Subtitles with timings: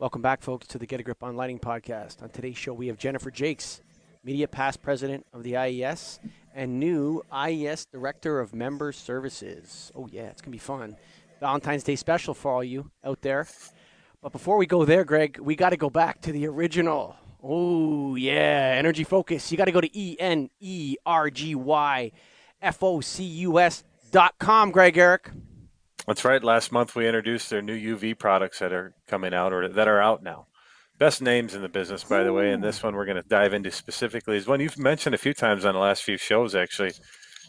[0.00, 2.22] Welcome back, folks, to the Get a Grip on Lighting podcast.
[2.22, 3.82] On today's show, we have Jennifer Jakes,
[4.24, 6.20] Media Past President of the IES
[6.54, 9.92] and new IES Director of Member Services.
[9.94, 10.96] Oh, yeah, it's going to be fun.
[11.38, 13.46] Valentine's Day special for all you out there.
[14.22, 17.14] But before we go there, Greg, we got to go back to the original.
[17.42, 19.52] Oh, yeah, Energy Focus.
[19.52, 22.10] You got to go to E N E R G Y
[22.62, 25.30] F O C U S dot com, Greg Eric.
[26.10, 26.42] That's right.
[26.42, 30.02] Last month we introduced their new UV products that are coming out or that are
[30.02, 30.48] out now.
[30.98, 32.50] Best names in the business, by the way.
[32.50, 35.32] And this one we're going to dive into specifically is one you've mentioned a few
[35.32, 36.94] times on the last few shows, actually,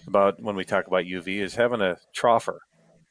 [0.05, 2.59] about when we talk about UV, is having a troffer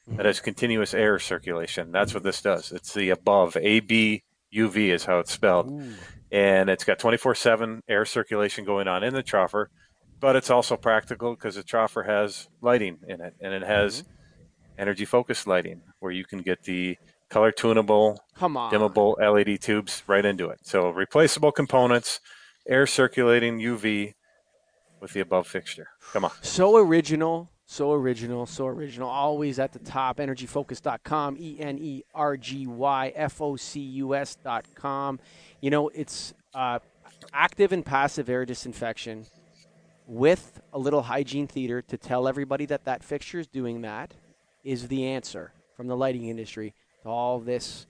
[0.07, 1.91] that has continuous air circulation.
[1.91, 2.71] That's what this does.
[2.71, 4.23] It's the above AB
[4.55, 5.69] UV is how it's spelled.
[5.69, 5.95] Ooh.
[6.31, 9.65] And it's got 24 7 air circulation going on in the troffer,
[10.21, 14.03] but it's also practical because the troffer has lighting in it and it has.
[14.03, 14.11] Mm-hmm
[14.81, 16.97] energy focused lighting where you can get the
[17.29, 20.59] color tunable, come on, dimmable LED tubes right into it.
[20.63, 22.19] So replaceable components,
[22.67, 24.15] air circulating UV
[24.99, 25.87] with the above fixture.
[26.11, 26.31] Come on.
[26.41, 29.07] So original, so original, so original.
[29.07, 30.17] Always at the top.
[30.17, 35.19] Energyfocus.com, E N E R G Y F O C U S.com.
[35.61, 36.79] You know, it's uh,
[37.33, 39.25] active and passive air disinfection
[40.07, 44.13] with a little hygiene theater to tell everybody that that fixture is doing that
[44.63, 46.73] is the answer from the lighting industry
[47.03, 47.87] to all this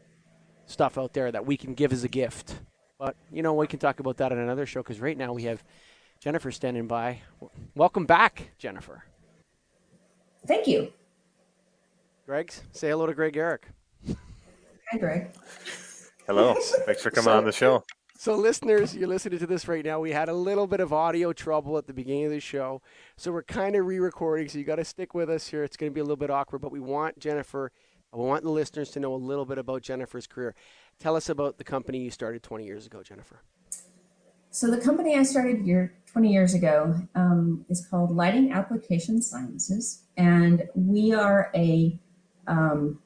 [0.65, 2.55] stuff out there that we can give as a gift.
[2.99, 5.43] But, you know, we can talk about that in another show because right now we
[5.43, 5.63] have
[6.19, 7.21] Jennifer standing by.
[7.75, 9.03] Welcome back, Jennifer.
[10.45, 10.91] Thank you.
[12.25, 13.67] Greg, say hello to Greg Eric.
[14.91, 15.31] Hi, Greg.
[16.27, 16.55] Hello.
[16.85, 17.83] Thanks for coming so, on the show.
[18.21, 19.99] So, listeners, you're listening to this right now.
[19.99, 22.83] We had a little bit of audio trouble at the beginning of the show.
[23.17, 24.47] So, we're kind of re recording.
[24.47, 25.63] So, you got to stick with us here.
[25.63, 27.71] It's going to be a little bit awkward, but we want Jennifer,
[28.13, 30.53] we want the listeners to know a little bit about Jennifer's career.
[30.99, 33.41] Tell us about the company you started 20 years ago, Jennifer.
[34.51, 40.03] So, the company I started here 20 years ago um, is called Lighting Application Sciences.
[40.15, 41.97] And we are a
[42.45, 42.99] um,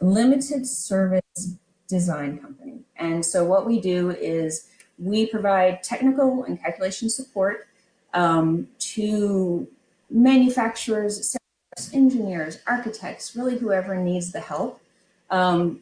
[0.00, 2.80] limited service design company.
[2.96, 4.68] And so what we do is
[4.98, 7.66] we provide technical and calculation support
[8.14, 9.66] um, to
[10.10, 11.36] manufacturers,
[11.92, 14.80] engineers, architects, really whoever needs the help
[15.30, 15.80] um,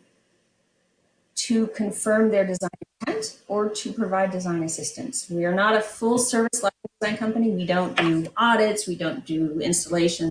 [1.34, 2.70] to confirm their design
[3.06, 5.28] intent or to provide design assistance.
[5.30, 6.62] We are not a full service
[7.00, 7.50] design company.
[7.50, 8.86] We don't do audits.
[8.86, 10.30] We don't do installation.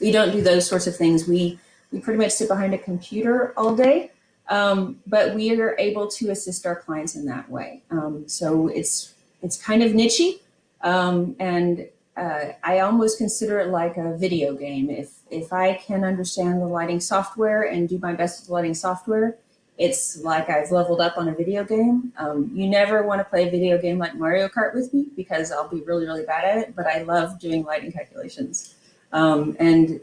[0.00, 1.26] We don't do those sorts of things.
[1.26, 1.58] We,
[1.92, 4.12] we pretty much sit behind a computer all day
[4.50, 7.82] um, but we are able to assist our clients in that way.
[7.90, 10.40] Um, so it's it's kind of nichey,
[10.82, 14.90] um, and uh, I almost consider it like a video game.
[14.90, 18.74] If if I can understand the lighting software and do my best with the lighting
[18.74, 19.36] software,
[19.78, 22.12] it's like I've leveled up on a video game.
[22.18, 25.52] Um, you never want to play a video game like Mario Kart with me because
[25.52, 26.76] I'll be really really bad at it.
[26.76, 28.74] But I love doing lighting calculations.
[29.12, 30.00] Um, and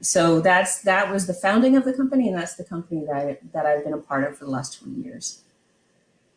[0.00, 3.38] so that's that was the founding of the company, and that's the company that I,
[3.52, 5.42] that I've been a part of for the last twenty years.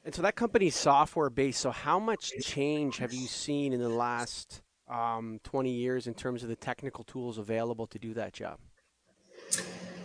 [0.06, 1.62] And so that company's software based.
[1.62, 6.44] So how much change have you seen in the last um, twenty years in terms
[6.44, 8.59] of the technical tools available to do that job?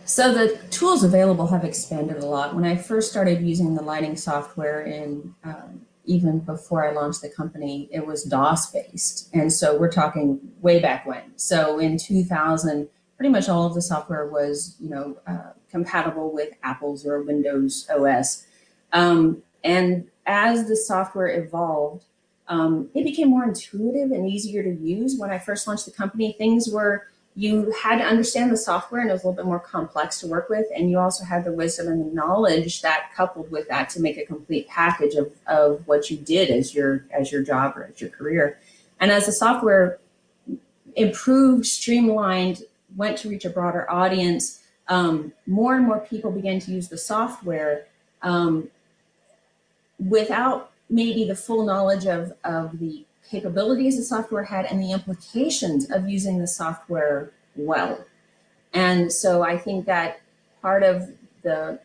[0.05, 2.55] So the tools available have expanded a lot.
[2.55, 7.29] When I first started using the lighting software in um, even before I launched the
[7.29, 9.29] company, it was DOS based.
[9.35, 11.37] And so we're talking way back when.
[11.37, 12.89] So in 2000,
[13.19, 17.87] pretty much all of the software was, you know, uh, compatible with Apple's or Windows
[17.91, 18.47] OS.
[18.93, 22.05] Um, and as the software evolved,
[22.47, 25.19] um, it became more intuitive and easier to use.
[25.19, 29.11] When I first launched the company, things were you had to understand the software and
[29.11, 30.67] it was a little bit more complex to work with.
[30.75, 34.17] And you also had the wisdom and the knowledge that coupled with that to make
[34.17, 38.01] a complete package of, of what you did as your as your job or as
[38.01, 38.59] your career.
[38.99, 40.01] And as the software
[40.97, 42.63] improved, streamlined,
[42.99, 46.99] went to reach a broader audience, um, more and more people began to use the
[46.99, 47.87] software
[48.23, 48.69] um,
[49.99, 55.91] without maybe the full knowledge of, of the capabilities the software had and the implications
[55.91, 58.05] of using the software well.
[58.73, 60.21] And so I think that
[60.61, 61.11] part of
[61.43, 61.79] the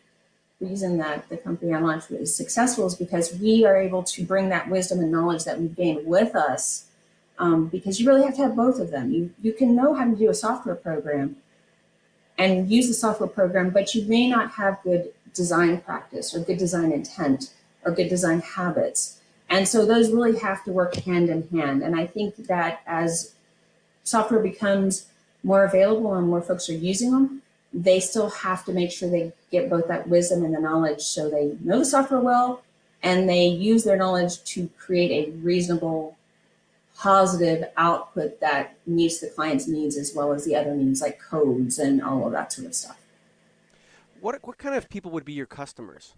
[0.60, 4.48] reason that the company I launched was successful is because we are able to bring
[4.48, 6.86] that wisdom and knowledge that we've gained with us
[7.38, 9.12] um, because you really have to have both of them.
[9.12, 11.36] You, you can know how to do a software program
[12.38, 16.58] and use the software program, but you may not have good design practice or good
[16.58, 17.52] design intent
[17.84, 19.20] or good design habits.
[19.48, 21.82] And so those really have to work hand in hand.
[21.82, 23.34] And I think that as
[24.02, 25.06] software becomes
[25.42, 27.42] more available and more folks are using them,
[27.72, 31.28] they still have to make sure they get both that wisdom and the knowledge so
[31.28, 32.62] they know the software well
[33.02, 36.13] and they use their knowledge to create a reasonable
[36.96, 41.78] positive output that meets the client's needs as well as the other needs like codes
[41.78, 42.98] and all of that sort of stuff.
[44.20, 46.14] What, what kind of people would be your customers?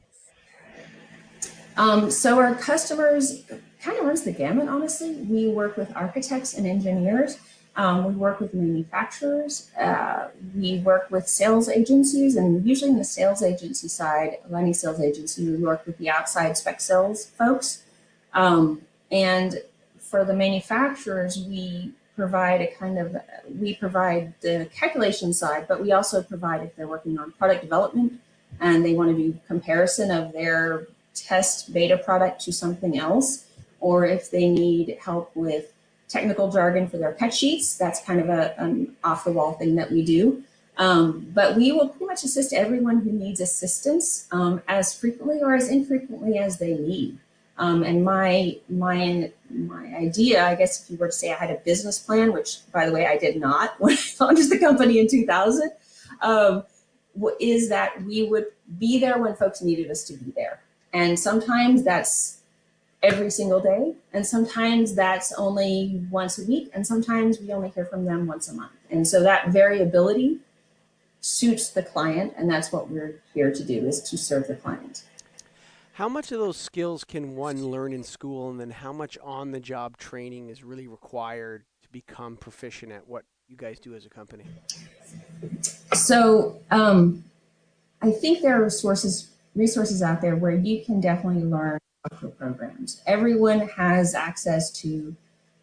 [1.76, 3.42] Um, so our customers
[3.82, 5.14] kind of runs the gamut, honestly.
[5.14, 7.38] We work with architects and engineers.
[7.76, 9.70] Um, we work with manufacturers.
[9.78, 15.00] Uh, we work with sales agencies, and usually in the sales agency side, Lenny Sales
[15.00, 17.82] Agency, we work with the outside spec sales folks.
[18.32, 18.80] Um,
[19.10, 19.60] and
[20.10, 23.16] for the manufacturers, we provide a kind of,
[23.60, 28.20] we provide the calculation side, but we also provide if they're working on product development
[28.60, 33.46] and they want to do comparison of their test beta product to something else,
[33.80, 35.72] or if they need help with
[36.08, 39.74] technical jargon for their cut sheets, that's kind of a, an off the wall thing
[39.76, 40.42] that we do.
[40.78, 45.54] Um, but we will pretty much assist everyone who needs assistance um, as frequently or
[45.54, 47.18] as infrequently as they need.
[47.58, 51.50] Um, and my, my, my idea, I guess if you were to say I had
[51.50, 54.98] a business plan, which by the way, I did not when I founded the company
[54.98, 55.70] in 2000,
[56.22, 56.64] um,
[57.40, 58.46] is that we would
[58.78, 60.60] be there when folks needed us to be there.
[60.92, 62.40] And sometimes that's
[63.02, 63.94] every single day.
[64.12, 66.70] And sometimes that's only once a week.
[66.74, 68.72] And sometimes we only hear from them once a month.
[68.90, 70.38] And so that variability
[71.20, 72.34] suits the client.
[72.36, 75.04] And that's what we're here to do is to serve the client.
[75.96, 79.52] How much of those skills can one learn in school, and then how much on
[79.52, 84.04] the job training is really required to become proficient at what you guys do as
[84.04, 84.44] a company?
[85.94, 87.24] So, um,
[88.02, 91.78] I think there are resources resources out there where you can definitely learn
[92.10, 93.00] software programs.
[93.06, 95.16] Everyone has access to, you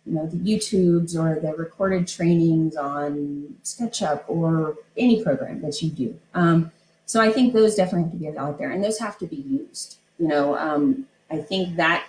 [0.08, 6.20] know, the YouTubes or the recorded trainings on SketchUp or any program that you do.
[6.34, 6.72] Um,
[7.06, 9.36] so I think those definitely have to be out there, and those have to be
[9.36, 9.98] used.
[10.24, 12.08] You know, um, I think that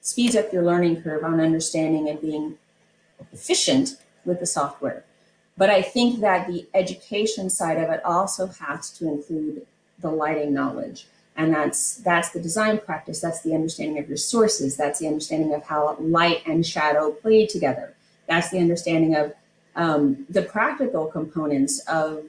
[0.00, 2.56] speeds up your learning curve on understanding and being
[3.34, 5.04] efficient with the software.
[5.58, 9.66] But I think that the education side of it also has to include
[9.98, 11.06] the lighting knowledge.
[11.36, 15.52] And that's that's the design practice, that's the understanding of your sources, that's the understanding
[15.52, 17.92] of how light and shadow play together.
[18.26, 19.34] That's the understanding of
[19.76, 22.24] um, the practical components of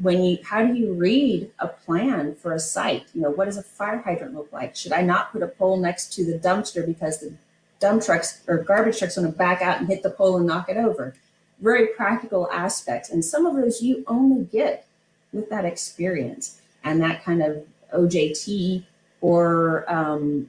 [0.00, 3.04] when you, how do you read a plan for a site?
[3.14, 4.74] You know, what does a fire hydrant look like?
[4.74, 7.34] Should I not put a pole next to the dumpster because the
[7.80, 10.68] dump trucks or garbage trucks want to back out and hit the pole and knock
[10.68, 11.14] it over?
[11.60, 13.10] Very practical aspects.
[13.10, 14.86] And some of those you only get
[15.32, 17.64] with that experience and that kind of
[17.94, 18.84] OJT
[19.20, 20.48] or um,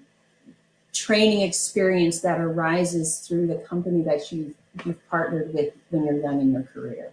[0.94, 4.56] training experience that arises through the company that you've,
[4.86, 7.12] you've partnered with when you're young in your career.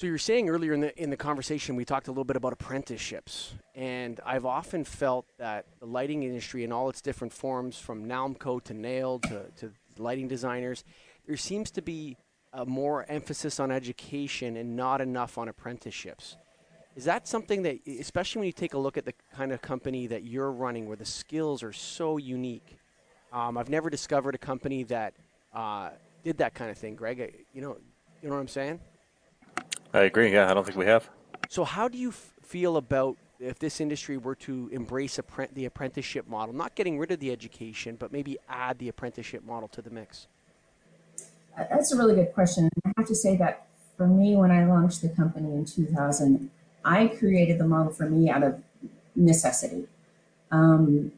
[0.00, 2.36] So you were saying earlier in the in the conversation we talked a little bit
[2.36, 7.76] about apprenticeships, and I've often felt that the lighting industry in all its different forms,
[7.76, 10.84] from Nalmco to NAILD to, to lighting designers,
[11.26, 12.16] there seems to be
[12.54, 16.38] a more emphasis on education and not enough on apprenticeships.
[16.96, 20.06] Is that something that, especially when you take a look at the kind of company
[20.06, 22.78] that you're running, where the skills are so unique?
[23.34, 25.12] Um, I've never discovered a company that
[25.52, 25.90] uh,
[26.24, 27.44] did that kind of thing, Greg.
[27.52, 27.76] You know,
[28.22, 28.80] you know what I'm saying?
[29.92, 30.32] I agree.
[30.32, 31.08] Yeah, I don't think we have.
[31.48, 35.18] So, how do you f- feel about if this industry were to embrace
[35.52, 39.68] the apprenticeship model, not getting rid of the education, but maybe add the apprenticeship model
[39.68, 40.28] to the mix?
[41.56, 42.68] That's a really good question.
[42.84, 46.50] I have to say that for me, when I launched the company in 2000,
[46.84, 48.62] I created the model for me out of
[49.14, 49.86] necessity
[50.50, 51.12] um,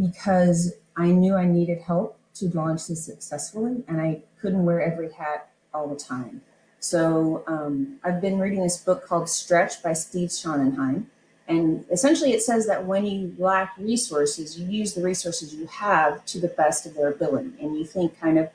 [0.00, 5.12] because I knew I needed help to launch this successfully, and I couldn't wear every
[5.12, 6.40] hat all the time.
[6.84, 11.06] So um, I've been reading this book called Stretch by Steve Sonenshein.
[11.48, 16.26] And essentially it says that when you lack resources, you use the resources you have
[16.26, 17.52] to the best of their ability.
[17.58, 18.50] And you think kind of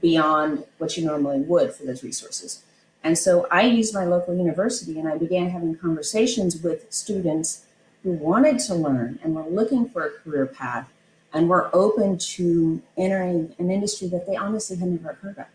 [0.00, 2.62] beyond what you normally would for those resources.
[3.02, 7.66] And so I used my local university and I began having conversations with students
[8.02, 10.90] who wanted to learn and were looking for a career path
[11.34, 15.46] and were open to entering an industry that they honestly had never heard of.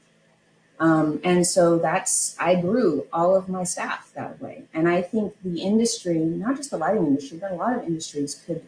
[0.80, 4.64] Um, and so that's, I grew all of my staff that way.
[4.74, 8.36] And I think the industry, not just the lighting industry, but a lot of industries
[8.46, 8.66] could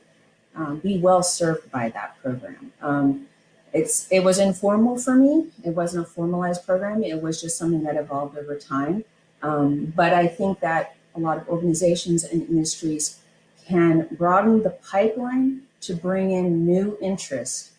[0.56, 2.74] um, be well served by that program.
[2.82, 3.28] Um,
[3.74, 5.48] it's, it was informal for me.
[5.64, 7.04] It wasn't a formalized program.
[7.04, 9.06] It was just something that evolved over time.
[9.42, 13.22] Um, but I think that a lot of organizations and industries
[13.66, 17.72] can broaden the pipeline to bring in new interest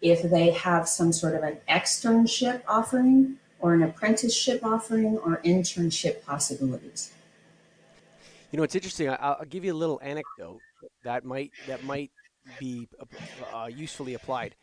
[0.00, 6.24] if they have some sort of an externship offering or an apprenticeship offering or internship
[6.24, 7.12] possibilities.
[8.50, 9.08] You know, it's interesting.
[9.08, 10.60] I'll, I'll give you a little anecdote
[11.04, 12.10] that might that might
[12.58, 12.88] be
[13.52, 14.56] uh, usefully applied.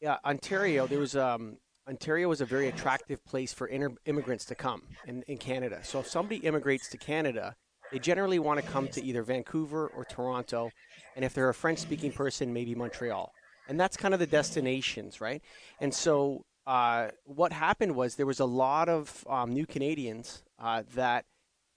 [0.00, 0.86] Yeah, Ontario.
[0.86, 1.56] There was um,
[1.88, 5.80] Ontario is a very attractive place for inter- immigrants to come in, in Canada.
[5.82, 7.56] So if somebody immigrates to Canada,
[7.90, 10.70] they generally want to come to either Vancouver or Toronto,
[11.16, 13.32] and if they're a French-speaking person, maybe Montreal.
[13.68, 15.42] And that's kind of the destinations, right?
[15.80, 20.82] And so uh, what happened was there was a lot of um, new Canadians uh,
[20.94, 21.24] that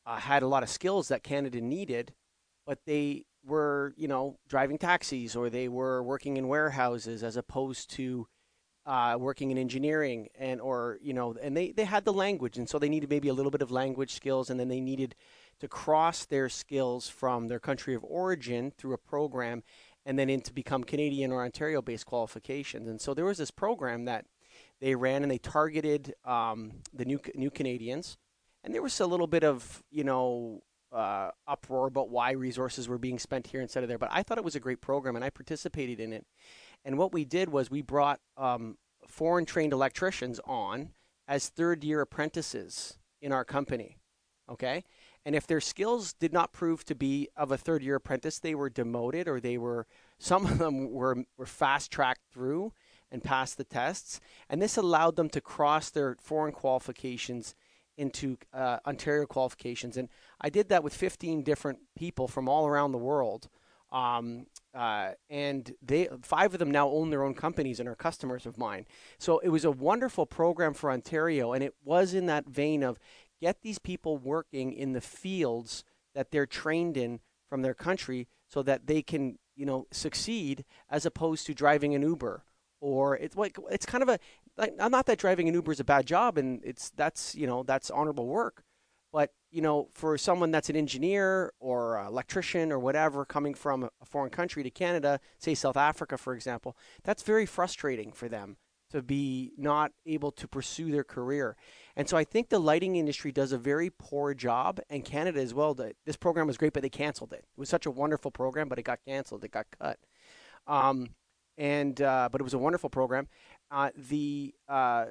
[0.06, 2.14] uh, had a lot of skills that Canada needed,
[2.66, 7.90] but they were, you know, driving taxis or they were working in warehouses as opposed
[7.92, 8.28] to
[8.86, 12.70] uh, working in engineering and or you know, and they they had the language, and
[12.70, 15.16] so they needed maybe a little bit of language skills, and then they needed
[15.60, 19.64] to cross their skills from their country of origin through a program,
[20.06, 22.88] and then into become Canadian or Ontario-based qualifications.
[22.88, 24.26] And so there was this program that
[24.86, 28.18] they ran, and they targeted um, the new new Canadians
[28.66, 30.62] and there was a little bit of you know
[30.92, 33.98] uh, uproar about why resources were being spent here instead of there.
[33.98, 36.26] But I thought it was a great program, and I participated in it.
[36.84, 38.78] And what we did was we brought um,
[39.08, 40.90] foreign trained electricians on
[41.28, 43.98] as third year apprentices in our company.
[44.50, 44.84] Okay.
[45.26, 48.54] And if their skills did not prove to be of a third year apprentice, they
[48.54, 49.88] were demoted or they were,
[50.20, 52.72] some of them were, were fast tracked through
[53.12, 54.20] and passed the tests.
[54.50, 57.56] And this allowed them to cross their foreign qualifications
[57.98, 59.98] into uh, Ontario qualifications.
[59.98, 60.10] And
[60.42, 63.48] I did that with 15 different people from all around the world.
[63.92, 68.46] Um, uh, and they five of them now own their own companies and are customers
[68.46, 68.86] of mine.
[69.18, 73.00] So it was a wonderful program for Ontario, and it was in that vein of
[73.40, 78.62] get these people working in the fields that they're trained in from their country, so
[78.64, 82.44] that they can you know succeed as opposed to driving an Uber
[82.86, 84.20] or it's like it's kind of a
[84.58, 87.48] like, I'm not that driving an Uber is a bad job and it's that's you
[87.48, 88.64] know that's honorable work,
[89.12, 94.06] but you know for someone that's an engineer or electrician or whatever coming from a
[94.06, 98.58] foreign country to Canada, say South Africa for example, that's very frustrating for them
[98.92, 101.58] to be not able to pursue their career.
[101.96, 105.56] And so I think the lighting industry does a very poor job, and Canada as
[105.56, 105.74] well.
[105.74, 107.40] This program was great, but they canceled it.
[107.40, 109.44] It was such a wonderful program, but it got canceled.
[109.44, 109.98] It got cut.
[110.68, 111.10] Um,
[111.58, 113.28] and uh, but it was a wonderful program.
[113.72, 115.06] Uh, the uh,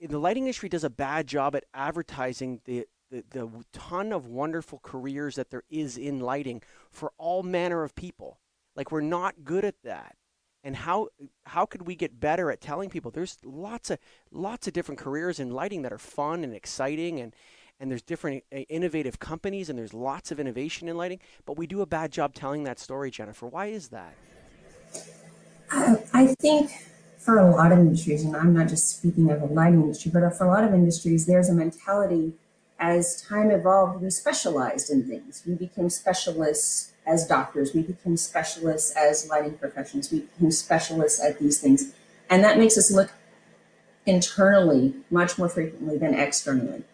[0.00, 4.80] the lighting industry does a bad job at advertising the, the the ton of wonderful
[4.82, 8.40] careers that there is in lighting for all manner of people.
[8.74, 10.16] Like we're not good at that.
[10.62, 11.08] And how
[11.44, 13.98] how could we get better at telling people there's lots of
[14.30, 17.34] lots of different careers in lighting that are fun and exciting and
[17.78, 21.66] and there's different uh, innovative companies and there's lots of innovation in lighting, but we
[21.66, 23.46] do a bad job telling that story, Jennifer.
[23.46, 24.14] Why is that?
[25.70, 26.70] I think
[27.18, 30.28] for a lot of industries, and I'm not just speaking of the lighting industry, but
[30.36, 32.34] for a lot of industries, there's a mentality
[32.78, 35.42] as time evolved, we specialized in things.
[35.46, 41.38] We became specialists as doctors, we became specialists as lighting professionals, we became specialists at
[41.38, 41.92] these things.
[42.28, 43.10] And that makes us look
[44.04, 46.84] internally much more frequently than externally.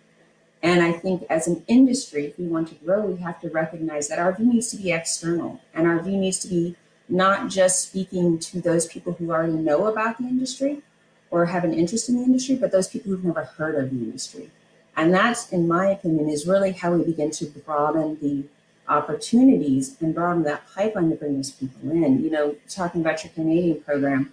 [0.62, 4.09] And I think as an industry, if we want to grow, we have to recognize
[4.09, 6.76] that our view needs to be external and our view needs to be
[7.12, 10.81] not just speaking to those people who already know about the industry
[11.31, 13.97] or have an interest in the industry, but those people who've never heard of the
[13.97, 14.50] industry.
[14.97, 18.45] And that's, in my opinion, is really how we begin to broaden the
[18.88, 22.25] opportunities and broaden that pipeline to bring those people in.
[22.25, 24.33] You know, talking about your Canadian program,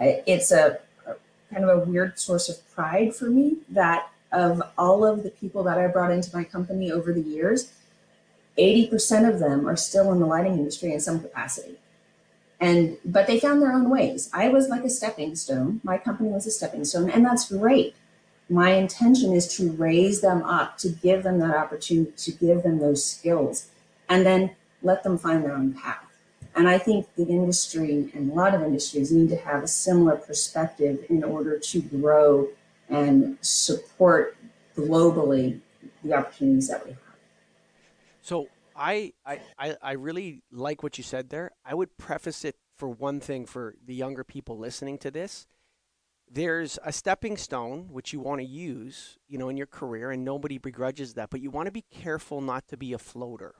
[0.00, 1.14] it's a, a
[1.52, 5.62] kind of a weird source of pride for me that of all of the people
[5.62, 7.72] that I brought into my company over the years,
[8.58, 11.78] 80% of them are still in the lighting industry in some capacity
[12.60, 14.30] and but they found their own ways.
[14.32, 15.80] I was like a stepping stone.
[15.84, 17.94] My company was a stepping stone and that's great.
[18.48, 22.78] My intention is to raise them up to give them that opportunity to give them
[22.78, 23.68] those skills
[24.08, 26.04] and then let them find their own path.
[26.54, 30.16] And i think the industry and a lot of industries need to have a similar
[30.16, 32.48] perspective in order to grow
[32.88, 34.36] and support
[34.76, 35.60] globally
[36.02, 37.00] the opportunities that we have.
[38.22, 39.40] So I, I,
[39.82, 41.52] I really like what you said there.
[41.64, 45.46] I would preface it for one thing for the younger people listening to this.
[46.28, 50.24] There's a stepping stone which you want to use, you know, in your career, and
[50.24, 51.30] nobody begrudges that.
[51.30, 53.54] But you want to be careful not to be a floater.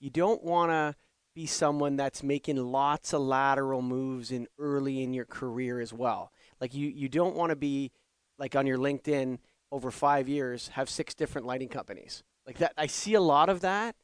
[0.00, 0.96] You don't want to
[1.34, 6.32] be someone that's making lots of lateral moves in early in your career as well.
[6.60, 7.92] Like you, you don't want to be
[8.38, 9.38] like on your LinkedIn
[9.70, 12.72] over five years have six different lighting companies like that.
[12.76, 13.94] I see a lot of that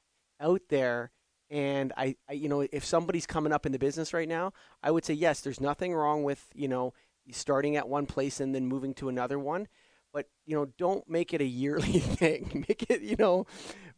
[0.40, 1.10] out there
[1.48, 4.52] and I, I, you know if somebody's coming up in the business right now
[4.82, 6.92] i would say yes there's nothing wrong with you know
[7.30, 9.68] starting at one place and then moving to another one
[10.16, 12.64] but you know, don't make it a yearly thing.
[12.68, 13.46] make it, you know,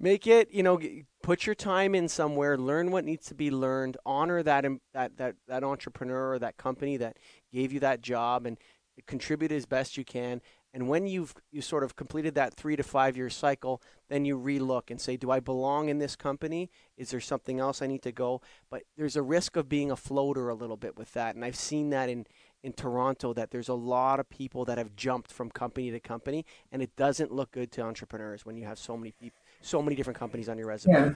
[0.00, 0.80] make it, you know,
[1.22, 5.36] put your time in somewhere, learn what needs to be learned, honor that that that
[5.46, 7.18] that entrepreneur or that company that
[7.52, 8.58] gave you that job, and
[9.06, 10.40] contribute as best you can.
[10.74, 14.38] And when you've you sort of completed that three to five year cycle, then you
[14.38, 16.70] relook and say, do I belong in this company?
[16.96, 18.42] Is there something else I need to go?
[18.70, 21.56] But there's a risk of being a floater a little bit with that, and I've
[21.56, 22.26] seen that in
[22.64, 26.44] in Toronto that there's a lot of people that have jumped from company to company,
[26.72, 29.94] and it doesn't look good to entrepreneurs when you have so many people, so many
[29.94, 30.94] different companies on your resume.
[30.94, 31.10] Yeah,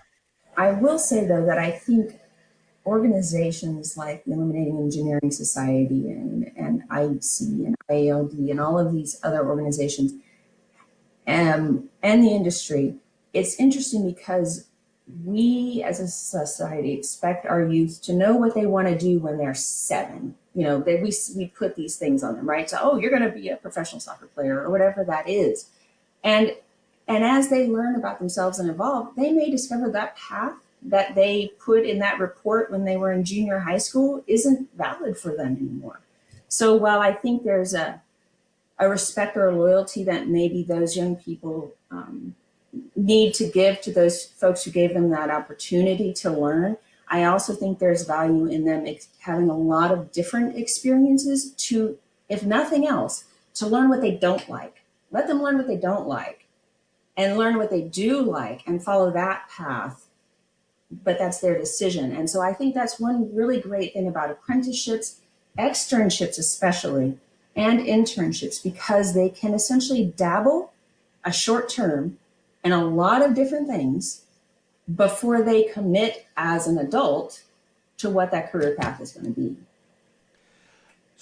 [0.56, 2.18] I will say though that I think
[2.84, 9.18] organizations like the Illuminating Engineering Society and, and IEC and IALD and all of these
[9.22, 10.14] other organizations
[11.26, 12.96] um, and the industry,
[13.32, 14.66] it's interesting because
[15.24, 19.38] we as a society expect our youth to know what they want to do when
[19.38, 20.36] they're seven.
[20.54, 22.68] You know, that we, we put these things on them, right?
[22.68, 25.70] So, oh, you're going to be a professional soccer player or whatever that is.
[26.22, 26.52] And
[27.08, 31.52] and as they learn about themselves and evolve, they may discover that path that they
[31.58, 35.56] put in that report when they were in junior high school isn't valid for them
[35.60, 36.00] anymore.
[36.48, 38.02] So while I think there's a,
[38.78, 42.34] a respect or a loyalty that maybe those young people um,
[42.96, 46.76] need to give to those folks who gave them that opportunity to learn,
[47.08, 48.86] I also think there's value in them
[49.20, 51.98] having a lot of different experiences to,
[52.28, 53.24] if nothing else,
[53.54, 54.82] to learn what they don't like.
[55.10, 56.46] Let them learn what they don't like
[57.16, 60.06] and learn what they do like and follow that path
[61.04, 62.14] but that's their decision.
[62.14, 65.20] And so I think that's one really great thing about apprenticeships,
[65.58, 67.18] externships especially,
[67.54, 70.72] and internships because they can essentially dabble
[71.24, 72.18] a short term
[72.64, 74.22] in a lot of different things
[74.94, 77.42] before they commit as an adult
[77.98, 79.56] to what that career path is going to be.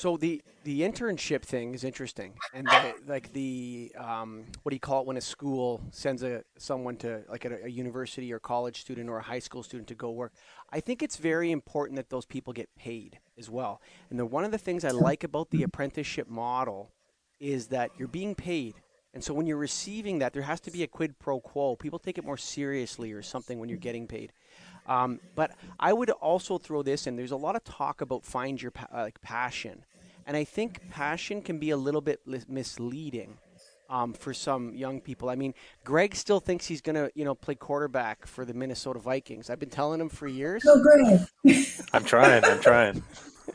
[0.00, 4.80] So the the internship thing is interesting, and the, like the um, what do you
[4.80, 8.80] call it when a school sends a someone to like a, a, university or college
[8.80, 10.32] student or a high school student to go work.
[10.72, 13.82] I think it's very important that those people get paid as well.
[14.08, 16.92] And the, one of the things I like about the apprenticeship model
[17.38, 18.76] is that you're being paid,
[19.12, 21.76] and so when you're receiving that, there has to be a quid pro quo.
[21.76, 24.32] People take it more seriously or something when you're getting paid.
[24.86, 27.16] Um, but I would also throw this in.
[27.16, 29.84] There's a lot of talk about find your pa- uh, like passion
[30.26, 33.38] and I think passion can be a little bit misleading
[33.90, 35.28] um, for some young people.
[35.28, 35.52] I mean,
[35.84, 39.50] Greg still thinks he's going to, you know, play quarterback for the Minnesota Vikings.
[39.50, 40.64] I've been telling him for years.
[40.66, 41.66] Oh, Greg.
[41.92, 42.44] I'm trying.
[42.44, 43.02] I'm trying.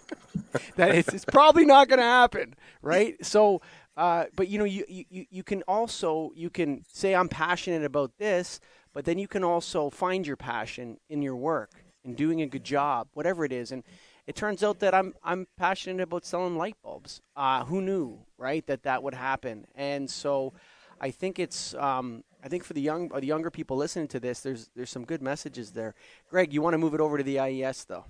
[0.75, 3.23] that it's, it's probably not going to happen, right?
[3.25, 3.61] So,
[3.95, 8.17] uh, but you know, you, you you can also you can say I'm passionate about
[8.17, 8.59] this,
[8.93, 11.71] but then you can also find your passion in your work
[12.03, 13.83] and doing a good job, whatever it is, and
[14.27, 17.21] it turns out that I'm I'm passionate about selling light bulbs.
[17.35, 19.67] Uh, who knew, right, that that would happen?
[19.75, 20.53] And so,
[20.99, 24.41] I think it's um, I think for the young the younger people listening to this,
[24.41, 25.93] there's there's some good messages there.
[26.29, 28.05] Greg, you want to move it over to the IES though?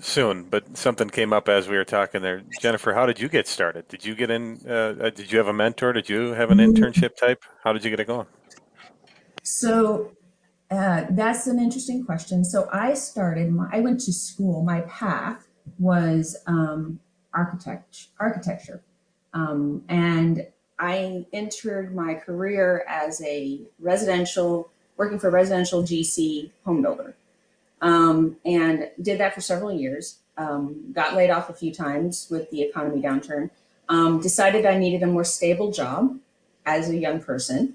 [0.00, 2.42] Soon, but something came up as we were talking there.
[2.60, 3.86] Jennifer, how did you get started?
[3.88, 4.60] Did you get in?
[4.66, 5.92] Uh, uh did you have a mentor?
[5.92, 7.44] Did you have an internship type?
[7.62, 8.26] How did you get it going?
[9.42, 10.15] So
[10.70, 12.44] uh, that's an interesting question.
[12.44, 14.62] So I started, my, I went to school.
[14.62, 15.46] My path
[15.78, 17.00] was um,
[17.32, 18.82] architect, architecture.
[19.32, 20.46] Um, and
[20.78, 27.14] I entered my career as a residential, working for a residential GC home builder.
[27.80, 30.18] Um, and did that for several years.
[30.38, 33.50] Um, got laid off a few times with the economy downturn.
[33.88, 36.18] Um, decided I needed a more stable job
[36.64, 37.74] as a young person.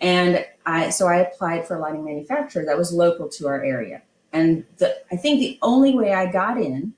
[0.00, 4.02] And I, so I applied for a lighting manufacturer that was local to our area.
[4.32, 6.94] And the, I think the only way I got in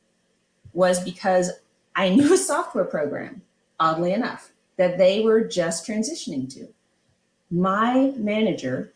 [0.72, 1.50] was because
[1.96, 3.42] I knew a software program,
[3.81, 6.68] oddly enough, that they were just transitioning to.
[7.50, 8.92] My manager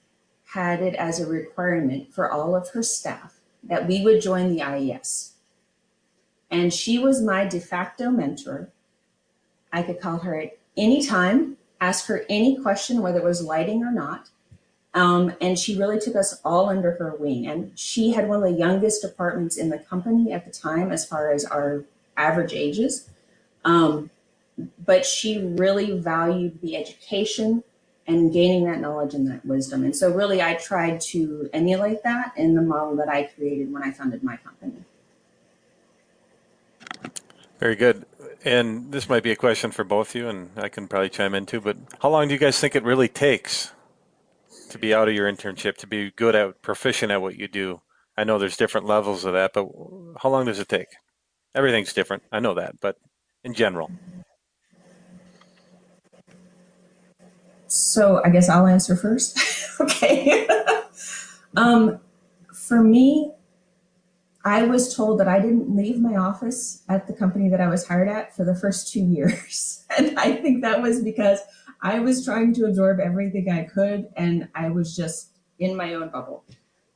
[0.47, 4.63] had it as a requirement for all of her staff that we would join the
[4.63, 5.35] IES.
[6.51, 8.71] And she was my de facto mentor.
[9.73, 13.83] I could call her at any time ask her any question, whether it was lighting
[13.83, 14.31] or not.
[14.99, 17.47] Um, and she really took us all under her wing.
[17.47, 21.05] And she had one of the youngest departments in the company at the time, as
[21.05, 21.85] far as our
[22.17, 23.09] average ages.
[23.65, 24.11] Um,
[24.85, 27.63] but she really valued the education
[28.09, 29.85] and gaining that knowledge and that wisdom.
[29.85, 33.85] And so, really, I tried to emulate that in the model that I created when
[33.85, 34.83] I founded my company.
[37.61, 38.05] Very good.
[38.45, 41.37] And this might be a question for both of you, and I can probably chime
[41.37, 41.61] in too.
[41.61, 43.73] But how long do you guys think it really takes
[44.69, 47.81] to be out of your internship, to be good at, proficient at what you do?
[48.17, 49.67] I know there's different levels of that, but
[50.23, 50.89] how long does it take?
[51.55, 52.23] Everything's different.
[52.33, 52.97] I know that, but
[53.45, 53.91] in general.
[57.69, 59.39] So I guess I'll answer first.
[59.81, 60.49] okay.
[61.57, 62.01] um,
[62.53, 63.33] for me,
[64.45, 67.87] I was told that I didn't leave my office at the company that I was
[67.87, 69.85] hired at for the first two years.
[69.99, 71.41] and I think that was because
[71.81, 76.09] I was trying to absorb everything I could and I was just in my own
[76.09, 76.45] bubble.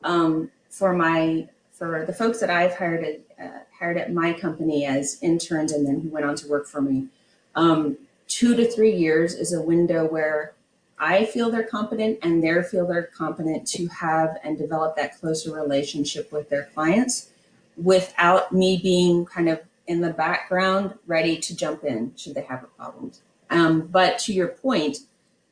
[0.02, 4.84] Um, for my for the folks that I've hired at, uh, hired at my company
[4.84, 7.08] as interns and then who went on to work for me,
[7.54, 10.54] um, two to three years is a window where
[10.98, 15.52] I feel they're competent and they feel they're competent to have and develop that closer
[15.52, 17.30] relationship with their clients
[17.76, 22.62] without me being kind of in the background ready to jump in should they have
[22.62, 23.10] a problem.
[23.52, 24.98] Um, but to your point,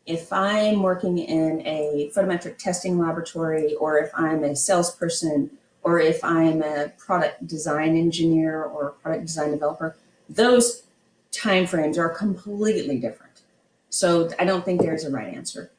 [0.06, 5.50] if I'm working in a photometric testing laboratory or if I'm a salesperson
[5.82, 9.96] or if I'm a product design engineer or product design developer,
[10.30, 10.84] those
[11.30, 13.42] timeframes are completely different.
[13.90, 15.70] So I don't think there's a right answer.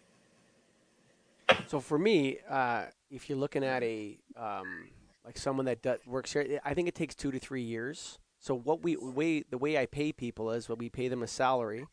[1.68, 4.90] So for me, uh, if you're looking at a um,
[5.26, 8.20] like someone that does, works here, I think it takes two to three years.
[8.40, 11.28] So what we way the way I pay people is, well, we pay them a
[11.28, 11.86] salary,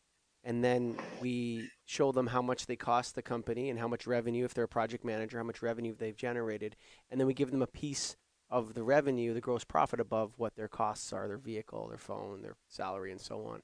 [0.43, 4.45] and then we show them how much they cost the company and how much revenue
[4.45, 6.75] if they're a project manager, how much revenue they've generated,
[7.09, 8.15] and then we give them a piece
[8.49, 12.41] of the revenue, the gross profit above what their costs are, their vehicle, their phone,
[12.41, 13.61] their salary, and so on.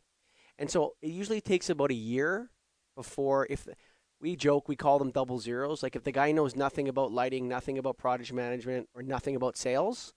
[0.57, 2.51] And so it usually takes about a year
[2.95, 3.67] before if
[4.21, 5.83] we joke we call them double zeros.
[5.83, 9.57] Like if the guy knows nothing about lighting, nothing about project management, or nothing about
[9.57, 10.13] sales,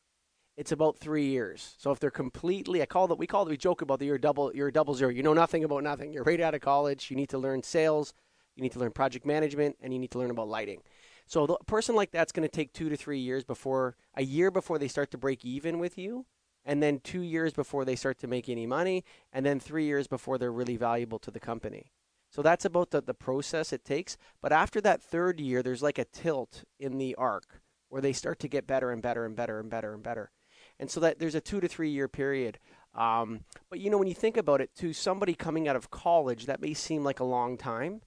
[0.58, 1.76] it's about three years.
[1.78, 4.18] So if they're completely, I call that we call it we joke about that you're
[4.18, 5.08] double you're double zero.
[5.08, 6.12] You know nothing about nothing.
[6.12, 7.12] You're right out of college.
[7.12, 8.12] You need to learn sales.
[8.56, 10.82] You need to learn project management, and you need to learn about lighting.
[11.26, 14.50] So a person like that's going to take two to three years before a year
[14.50, 16.26] before they start to break even with you,
[16.64, 20.08] and then two years before they start to make any money, and then three years
[20.08, 21.92] before they're really valuable to the company.
[22.30, 24.16] So that's about the, the process it takes.
[24.42, 28.40] But after that third year, there's like a tilt in the arc where they start
[28.40, 30.32] to get better and better and better and better and better.
[30.80, 32.58] And so that there's a two to three year period.
[32.94, 36.46] Um, but you know, when you think about it, to somebody coming out of college,
[36.46, 38.00] that may seem like a long time,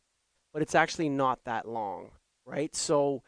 [0.54, 2.12] but it's actually not that long
[2.46, 2.76] right?
[2.76, 3.24] So,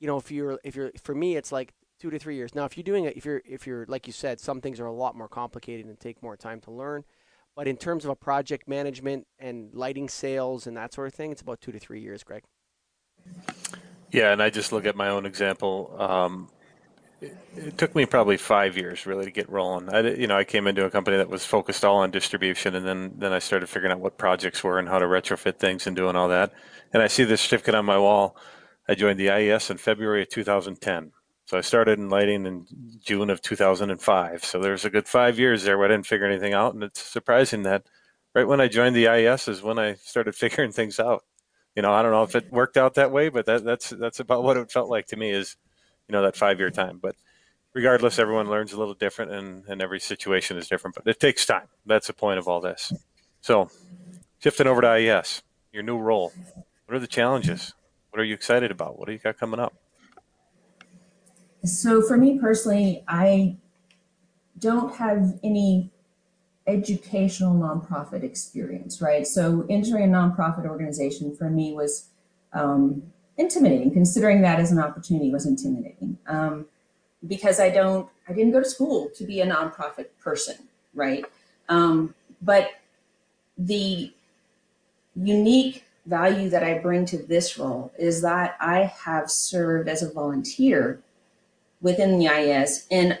[0.00, 2.54] you know, if you're if you're for me, it's like two to three years.
[2.54, 4.86] Now, if you're doing it, if you're if you're like you said, some things are
[4.86, 7.04] a lot more complicated and take more time to learn.
[7.56, 11.30] But in terms of a project management and lighting sales and that sort of thing,
[11.30, 12.42] it's about two to three years, Greg.
[14.10, 15.94] Yeah, and I just look at my own example.
[15.98, 16.48] Um,
[17.56, 19.88] it, took me probably five years really to get rolling.
[19.88, 22.86] I, you know, I came into a company that was focused all on distribution, and
[22.86, 25.94] then then I started figuring out what projects were and how to retrofit things and
[25.94, 26.52] doing all that.
[26.92, 28.36] And I see this certificate on my wall
[28.88, 31.12] I joined the IES in February of 2010.
[31.46, 32.66] So I started in lighting in
[33.02, 34.44] June of 2005.
[34.44, 36.74] So there's a good five years there where I didn't figure anything out.
[36.74, 37.86] And it's surprising that
[38.34, 41.24] right when I joined the IES is when I started figuring things out.
[41.74, 44.20] You know, I don't know if it worked out that way, but that, that's that's
[44.20, 45.56] about what it felt like to me is,
[46.08, 46.98] you know, that five year time.
[47.02, 47.16] But
[47.74, 50.96] regardless, everyone learns a little different and, and every situation is different.
[50.96, 51.68] But it takes time.
[51.86, 52.92] That's the point of all this.
[53.40, 53.70] So
[54.38, 56.32] shifting over to IES, your new role.
[56.86, 57.74] What are the challenges?
[58.10, 58.98] What are you excited about?
[58.98, 59.74] What do you got coming up?
[61.64, 63.56] So for me personally, I
[64.58, 65.90] don't have any
[66.66, 69.26] educational nonprofit experience, right?
[69.26, 72.08] So entering a nonprofit organization for me was
[72.52, 73.02] um,
[73.36, 73.90] intimidating.
[73.90, 76.66] Considering that as an opportunity was intimidating um,
[77.26, 80.56] because I don't, I didn't go to school to be a nonprofit person,
[80.94, 81.24] right?
[81.68, 82.70] Um, but
[83.56, 84.12] the
[85.16, 90.12] unique value that I bring to this role is that I have served as a
[90.12, 91.00] volunteer
[91.80, 93.18] within the IES and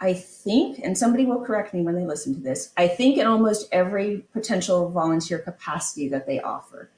[0.00, 3.26] I think, and somebody will correct me when they listen to this, I think in
[3.26, 6.90] almost every potential volunteer capacity that they offer.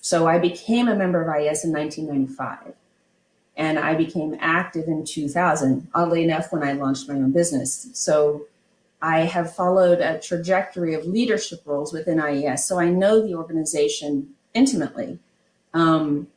[0.00, 2.74] So I became a member of IES in 1995
[3.56, 7.88] and I became active in 2000, oddly enough, when I launched my own business.
[7.92, 8.46] So
[9.02, 14.30] I have followed a trajectory of leadership roles within IES, so I know the organization
[14.54, 15.18] intimately.
[15.74, 16.28] Um,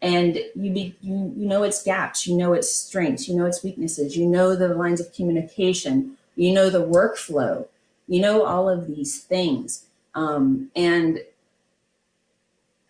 [0.00, 3.62] and you, be, you you know its gaps, you know its strengths, you know its
[3.64, 7.66] weaknesses, you know the lines of communication, you know the workflow,
[8.06, 9.86] you know all of these things.
[10.14, 11.20] Um, and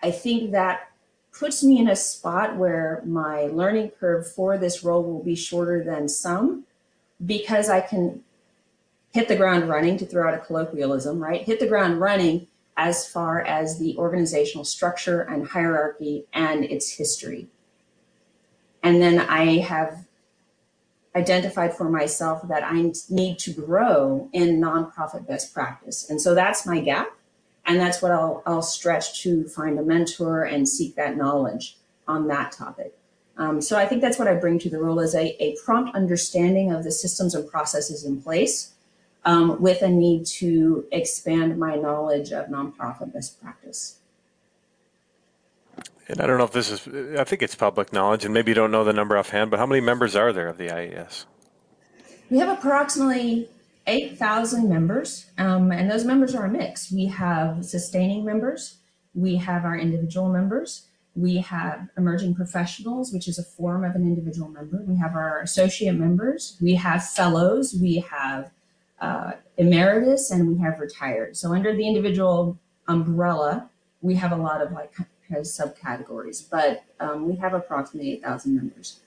[0.02, 0.90] I think that
[1.32, 5.82] puts me in a spot where my learning curve for this role will be shorter
[5.84, 6.64] than some
[7.24, 8.22] because I can
[9.12, 11.42] hit the ground running, to throw out a colloquialism, right?
[11.42, 17.48] Hit the ground running as far as the organizational structure and hierarchy and its history.
[18.82, 20.06] And then I have
[21.16, 26.08] identified for myself that I need to grow in nonprofit best practice.
[26.08, 27.10] And so that's my gap.
[27.68, 31.76] And that's what I'll, I'll stretch to find a mentor and seek that knowledge
[32.08, 32.94] on that topic.
[33.36, 35.94] Um, so I think that's what I bring to the role is a, a prompt
[35.94, 38.72] understanding of the systems and processes in place
[39.26, 43.98] um, with a need to expand my knowledge of nonprofit best practice.
[46.08, 48.54] And I don't know if this is, I think it's public knowledge, and maybe you
[48.54, 51.26] don't know the number offhand, but how many members are there of the IES?
[52.30, 53.50] We have approximately
[53.88, 56.92] 8,000 members, um, and those members are a mix.
[56.92, 58.76] We have sustaining members,
[59.14, 64.02] we have our individual members, we have emerging professionals, which is a form of an
[64.02, 64.84] individual member.
[64.86, 68.52] We have our associate members, we have fellows, we have
[69.00, 71.36] uh, emeritus, and we have retired.
[71.36, 73.70] So under the individual umbrella,
[74.02, 74.94] we have a lot of like
[75.32, 79.00] subcategories, but um, we have approximately 8,000 members.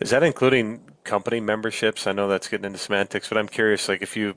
[0.00, 2.06] Is that including company memberships?
[2.06, 4.36] I know that's getting into semantics, but I'm curious, like if you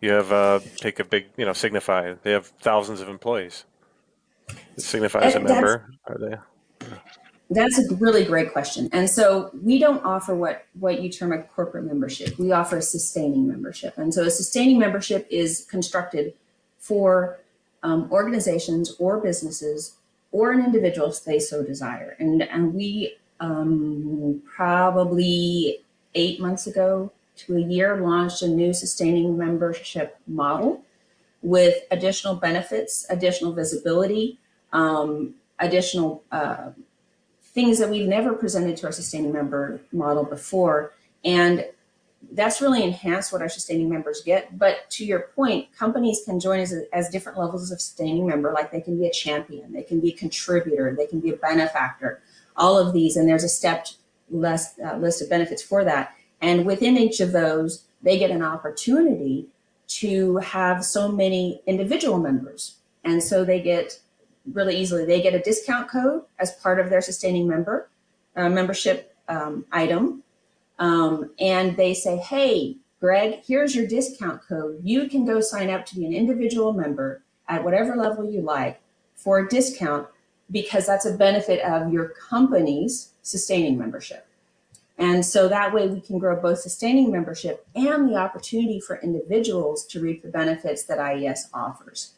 [0.00, 3.64] you have uh, take a big, you know, Signify, they have thousands of employees.
[4.76, 6.86] Is Signify as a Uh, member, are they?
[7.52, 8.88] That's a really great question.
[8.92, 12.38] And so we don't offer what, what you term a corporate membership.
[12.38, 13.98] We offer a sustaining membership.
[13.98, 16.34] And so a sustaining membership is constructed
[16.78, 17.40] for
[17.82, 19.96] um, organizations or businesses
[20.30, 22.16] or an individual if they so desire.
[22.20, 25.82] And, and we um, probably
[26.14, 30.82] eight months ago to a year launched a new sustaining membership model
[31.42, 34.38] with additional benefits, additional visibility,
[34.72, 36.70] um, additional uh,
[37.42, 40.92] things that we've never presented to our sustaining member model before.
[41.24, 41.66] And
[42.32, 44.58] that's really enhanced what our sustaining members get.
[44.58, 48.70] But to your point, companies can join as, as different levels of sustaining member, like
[48.70, 52.22] they can be a champion, they can be a contributor, they can be a benefactor,
[52.60, 53.16] all of these.
[53.16, 53.96] And there's a stepped
[54.30, 56.14] list, uh, list of benefits for that.
[56.40, 59.48] And within each of those, they get an opportunity
[59.88, 62.76] to have so many individual members.
[63.02, 63.98] And so they get
[64.52, 67.88] really easily, they get a discount code as part of their sustaining member
[68.36, 70.22] uh, membership um, item.
[70.78, 74.80] Um, and they say, hey, Greg, here's your discount code.
[74.82, 78.80] You can go sign up to be an individual member at whatever level you like
[79.16, 80.06] for a discount
[80.50, 84.26] because that's a benefit of your company's sustaining membership.
[84.98, 89.86] And so that way we can grow both sustaining membership and the opportunity for individuals
[89.86, 92.12] to reap the benefits that IES offers.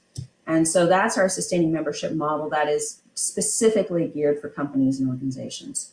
[0.47, 5.92] And so that's our sustaining membership model that is specifically geared for companies and organizations.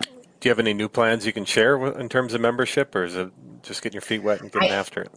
[0.00, 3.14] Do you have any new plans you can share in terms of membership, or is
[3.14, 3.30] it
[3.62, 5.10] just getting your feet wet and getting I- after it?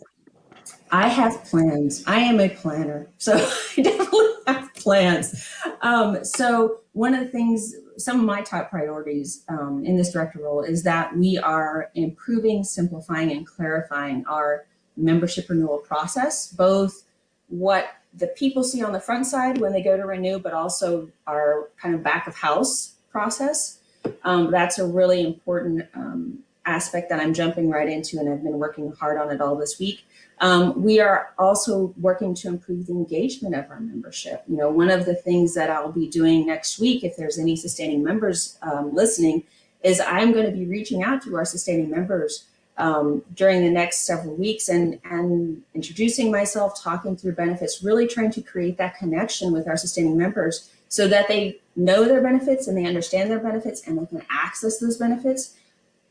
[0.92, 2.04] I have plans.
[2.06, 3.34] I am a planner, so
[3.78, 5.50] I definitely have plans.
[5.82, 10.40] Um, so one of the things, some of my top priorities um, in this director
[10.40, 17.04] role is that we are improving, simplifying, and clarifying our membership renewal process, both
[17.48, 21.10] what the people see on the front side when they go to renew, but also
[21.26, 23.80] our kind of back of house process.
[24.24, 28.60] Um, that's a really important um, aspect that I'm jumping right into, and I've been
[28.60, 30.06] working hard on it all this week.
[30.40, 34.44] Um, we are also working to improve the engagement of our membership.
[34.48, 37.56] You know, one of the things that I'll be doing next week, if there's any
[37.56, 39.44] sustaining members um, listening,
[39.82, 42.46] is I'm going to be reaching out to our sustaining members
[42.78, 48.32] um, during the next several weeks and, and introducing myself, talking through benefits, really trying
[48.32, 52.78] to create that connection with our sustaining members so that they know their benefits and
[52.78, 55.56] they understand their benefits and they can access those benefits.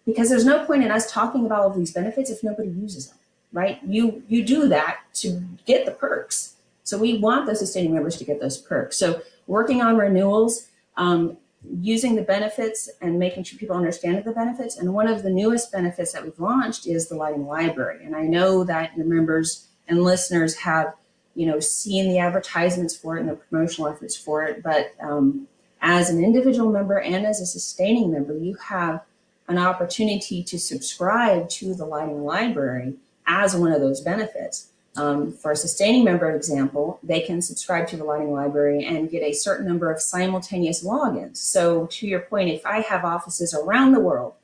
[0.07, 3.09] Because there's no point in us talking about all of these benefits if nobody uses
[3.09, 3.19] them
[3.55, 3.79] right?
[3.87, 6.57] You you do that to get the perks.
[6.83, 8.99] So we want those sustaining members to get those perks.
[8.99, 11.39] So working on renewals, um,
[11.81, 14.77] using the benefits and making sure people understand the benefits.
[14.77, 18.05] And one of the newest benefits that we've launched is the lighting library.
[18.05, 20.93] And I know that your members and listeners have,
[21.35, 24.63] you know, seen the advertisements for it and the promotional efforts for it.
[24.63, 25.47] But um,
[25.81, 29.03] as an individual member and as a sustaining member, you have
[29.49, 32.95] an opportunity to subscribe to the lighting library
[33.27, 34.69] as one of those benefits.
[34.97, 39.23] Um, for a sustaining member example, they can subscribe to the Lighting Library and get
[39.23, 41.39] a certain number of simultaneous logins.
[41.39, 44.35] So to your point, if I have offices around the world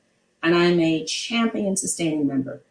[0.43, 2.61] and I'm a champion sustaining member,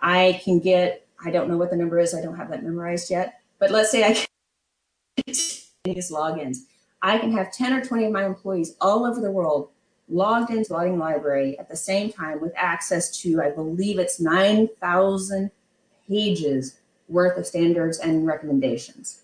[0.00, 3.10] I can get, I don't know what the number is, I don't have that memorized
[3.10, 4.26] yet, but let's say I can
[5.26, 6.58] these logins.
[7.02, 9.70] I can have 10 or 20 of my employees all over the world
[10.08, 15.50] logged into Lighting Library at the same time with access to, I believe it's 9,000
[16.08, 16.76] pages
[17.08, 19.20] worth of standards and recommendations.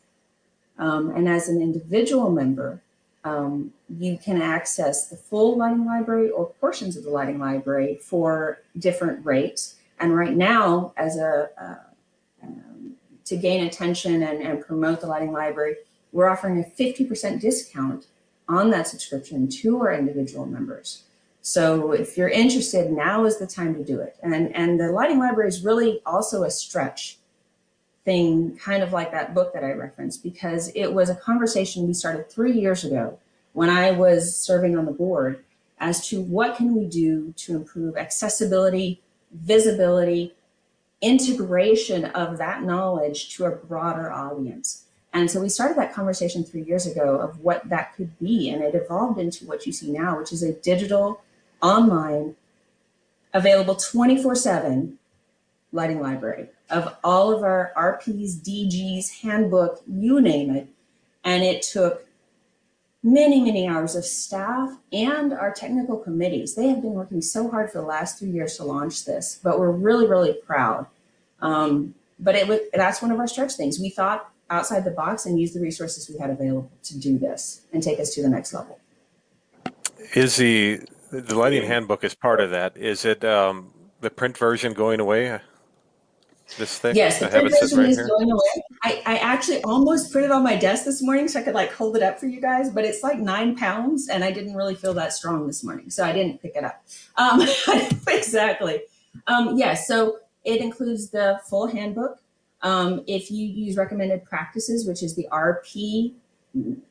[0.79, 2.83] Um, and as an individual member,
[3.25, 8.59] um, you can access the full Lighting Library or portions of the Lighting Library for
[8.79, 9.77] different rates.
[10.01, 11.75] And right now, as a, uh,
[12.42, 15.77] um, to gain attention and, and promote the lighting library,
[16.11, 18.07] we're offering a 50% discount
[18.48, 21.05] on that subscription to our individual members.
[21.40, 24.16] So if you're interested, now is the time to do it.
[24.22, 27.18] And, and the lighting library is really also a stretch
[28.05, 31.94] thing, kind of like that book that I referenced, because it was a conversation we
[31.94, 33.18] started three years ago
[33.52, 35.44] when I was serving on the board
[35.78, 39.00] as to what can we do to improve accessibility,
[39.33, 40.35] visibility,
[41.00, 44.85] integration of that knowledge to a broader audience.
[45.12, 48.48] And so we started that conversation three years ago of what that could be.
[48.48, 51.22] And it evolved into what you see now, which is a digital,
[51.61, 52.37] online,
[53.35, 54.98] available 24 7
[55.72, 60.68] lighting library of all of our RPs, DGs, handbook, you name it.
[61.25, 62.07] And it took
[63.03, 66.55] many, many hours of staff and our technical committees.
[66.55, 69.59] They have been working so hard for the last three years to launch this, but
[69.59, 70.87] we're really, really proud.
[71.40, 73.79] Um, but it was, that's one of our stretch things.
[73.79, 77.62] We thought outside the box and use the resources we had available to do this
[77.72, 78.78] and take us to the next level.
[80.14, 82.76] Is the the lighting handbook is part of that?
[82.76, 85.40] Is it um, the print version going away?
[86.58, 86.96] This thing?
[86.96, 88.08] Yes, the print version right is here.
[88.08, 88.62] going away.
[88.82, 91.72] I, I actually almost put it on my desk this morning so I could like
[91.72, 94.74] hold it up for you guys, but it's like nine pounds and I didn't really
[94.74, 96.84] feel that strong this morning, so I didn't pick it up.
[97.16, 97.42] Um,
[98.08, 98.82] exactly.
[99.26, 102.21] Um, yes, yeah, so it includes the full handbook.
[102.62, 106.14] Um, if you use recommended practices, which is the RP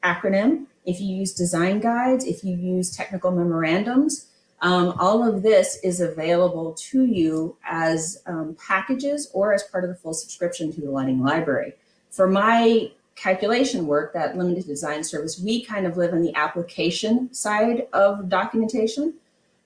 [0.03, 4.27] acronym, if you use design guides, if you use technical memorandums,
[4.61, 9.89] um, all of this is available to you as um, packages or as part of
[9.89, 11.73] the full subscription to the Lighting Library.
[12.11, 17.33] For my calculation work, that limited design service, we kind of live in the application
[17.33, 19.15] side of documentation.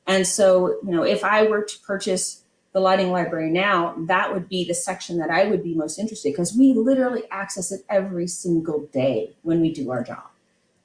[0.08, 2.44] And so, you know, if I were to purchase
[2.76, 6.34] the lighting library now, that would be the section that I would be most interested
[6.34, 10.26] because we literally access it every single day when we do our job.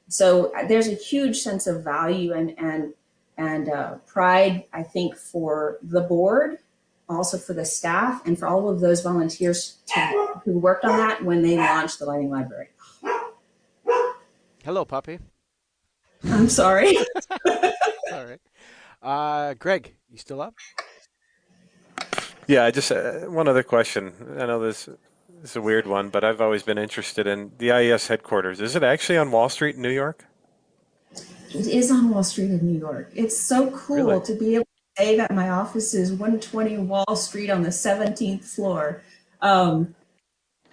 [0.07, 2.95] So uh, there's a huge sense of value and and
[3.37, 6.59] and uh, pride, I think, for the board,
[7.09, 11.25] also for the staff, and for all of those volunteers to, who worked on that
[11.25, 12.69] when they launched the lighting library.
[14.63, 15.19] Hello, puppy.
[16.23, 16.97] I'm sorry.
[18.13, 18.41] all right.
[19.03, 20.55] Uh, Greg, you still up?
[22.51, 24.13] Yeah, I just uh, one other question.
[24.37, 24.89] I know this,
[25.45, 28.61] is a weird one, but I've always been interested in the IES headquarters.
[28.61, 30.25] Is it actually on Wall Street in New York?
[31.55, 33.13] It is on Wall Street in New York.
[33.15, 34.27] It's so cool really?
[34.27, 38.45] to be able to say that my office is 120 Wall Street on the 17th
[38.45, 39.01] floor.
[39.41, 39.95] Um,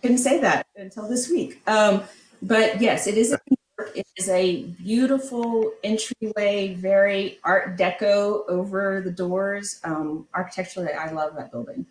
[0.02, 1.62] couldn't say that until this week.
[1.68, 2.06] Um,
[2.42, 3.47] but yes, it is in New York.
[3.96, 9.80] It is a beautiful entryway, very Art Deco over the doors.
[9.84, 11.86] Um, architecturally, I love that building.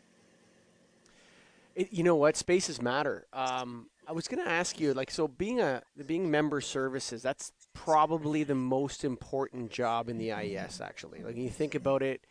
[1.76, 2.36] It, you know what?
[2.36, 3.26] Spaces matter.
[3.32, 7.52] Um, I was going to ask you, like, so being a being member services, that's
[7.72, 10.80] probably the most important job in the IES.
[10.80, 12.26] Actually, like, when you think about it,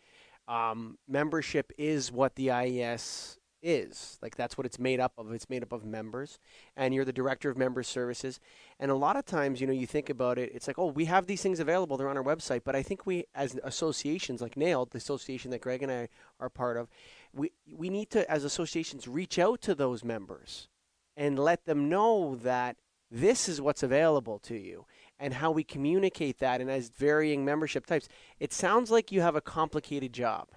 [0.48, 4.18] um, membership is what the IES is.
[4.22, 5.32] Like that's what it's made up of.
[5.32, 6.38] It's made up of members,
[6.76, 8.40] and you're the director of member services.
[8.78, 11.06] And a lot of times, you know, you think about it, it's like, oh, we
[11.06, 11.96] have these things available.
[11.96, 12.62] They're on our website.
[12.64, 16.48] But I think we, as associations, like NAILD, the association that Greg and I are
[16.48, 16.88] part of,
[17.32, 20.68] we we need to, as associations, reach out to those members
[21.16, 22.76] and let them know that
[23.10, 24.86] this is what's available to you
[25.18, 28.08] and how we communicate that and as varying membership types.
[28.38, 30.48] It sounds like you have a complicated job.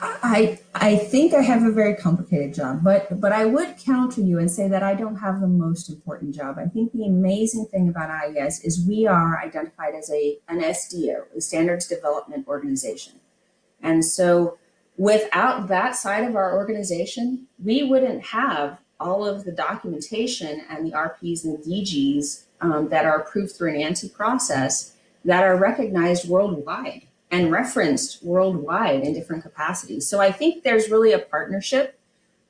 [0.00, 4.38] I I think I have a very complicated job, but but I would counter you
[4.38, 6.58] and say that I don't have the most important job.
[6.58, 11.36] I think the amazing thing about IES is we are identified as a an SDO,
[11.36, 13.14] a standards development organization.
[13.82, 14.58] And so
[14.96, 20.92] without that side of our organization, we wouldn't have all of the documentation and the
[20.92, 27.06] RPs and DGs um, that are approved through an ANSI process that are recognized worldwide
[27.34, 30.06] and referenced worldwide in different capacities.
[30.06, 31.98] So I think there's really a partnership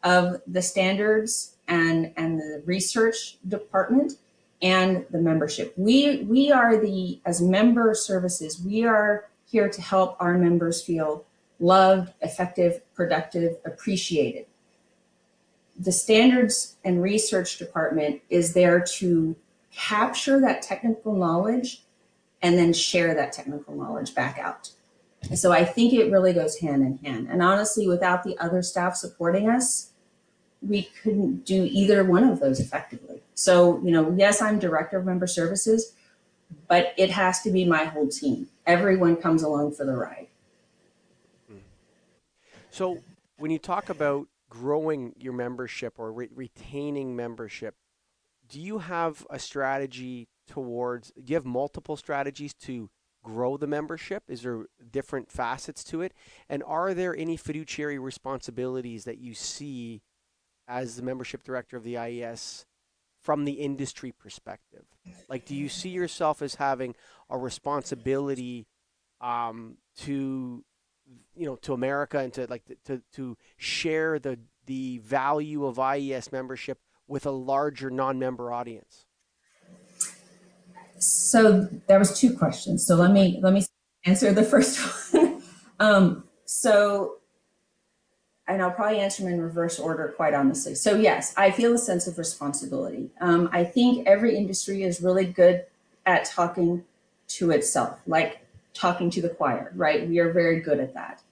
[0.02, 4.12] of the standards and, and the research department
[4.60, 5.72] and the membership.
[5.78, 11.24] We, we are the, as member services, we are here to help our members feel
[11.58, 14.44] loved, effective, productive, appreciated.
[15.80, 19.34] The standards and research department is there to
[19.74, 21.84] capture that technical knowledge
[22.42, 24.72] and then share that technical knowledge back out.
[25.34, 27.28] So I think it really goes hand in hand.
[27.30, 29.92] And honestly, without the other staff supporting us,
[30.60, 33.22] we couldn't do either one of those effectively.
[33.34, 35.94] So, you know, yes, I'm director of member services,
[36.68, 38.48] but it has to be my whole team.
[38.66, 40.28] Everyone comes along for the ride.
[41.48, 41.58] Hmm.
[42.70, 42.98] So,
[43.38, 47.74] when you talk about growing your membership or re- retaining membership,
[48.48, 51.10] do you have a strategy towards?
[51.12, 52.88] Do you have multiple strategies to
[53.24, 54.22] grow the membership?
[54.28, 56.12] Is there different facets to it?
[56.48, 60.02] And are there any fiduciary responsibilities that you see
[60.68, 62.66] as the membership director of the IES
[63.20, 64.84] from the industry perspective?
[65.28, 66.94] Like, do you see yourself as having
[67.28, 68.66] a responsibility
[69.20, 70.62] um, to,
[71.34, 76.30] you know, to America and to like to to share the the value of IES
[76.30, 79.06] membership with a larger non-member audience?
[80.98, 82.86] So there was two questions.
[82.86, 83.64] So let me let me
[84.04, 84.78] answer the first
[85.14, 85.42] one.
[85.80, 87.18] um, so
[88.46, 90.74] and I'll probably answer them in reverse order, quite honestly.
[90.74, 93.10] So yes, I feel a sense of responsibility.
[93.20, 95.64] Um, I think every industry is really good
[96.04, 96.84] at talking
[97.28, 100.06] to itself, like talking to the choir, right?
[100.06, 101.22] We are very good at that.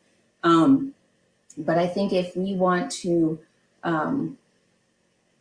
[0.42, 0.94] Um,
[1.58, 3.38] but I think if we want to
[3.84, 4.38] um,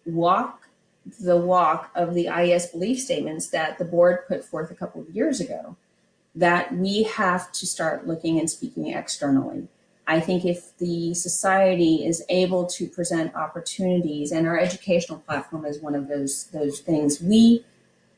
[0.05, 0.61] walk
[1.20, 5.10] the walk of the IES belief statements that the board put forth a couple of
[5.10, 5.76] years ago,
[6.36, 9.68] that we have to start looking and speaking externally.
[10.08, 15.80] I think if the society is able to present opportunities, and our educational platform is
[15.80, 17.64] one of those those things, we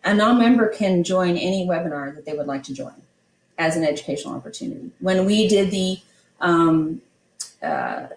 [0.04, 3.02] a non-member can join any webinar that they would like to join
[3.58, 4.92] as an educational opportunity.
[5.00, 6.00] When we did the
[6.42, 7.02] um,
[7.62, 8.08] uh,